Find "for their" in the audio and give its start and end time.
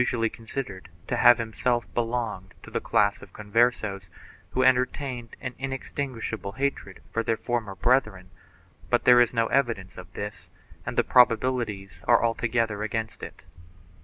7.13-7.37